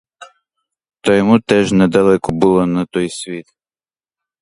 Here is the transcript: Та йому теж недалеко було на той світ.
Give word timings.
Та 1.01 1.15
йому 1.15 1.39
теж 1.39 1.71
недалеко 1.71 2.31
було 2.31 2.65
на 2.65 2.85
той 2.85 3.09
світ. 3.09 3.45